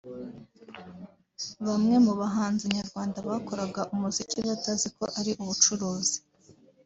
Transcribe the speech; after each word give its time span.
Bamwe 1.67 1.95
mu 2.05 2.13
bahanzi 2.19 2.63
nyarwanda 2.77 3.17
bakoraga 3.27 3.81
umuziki 3.93 4.37
batazi 4.47 4.87
ko 4.97 5.03
ari 5.19 5.31
ubucuruzi 5.41 6.17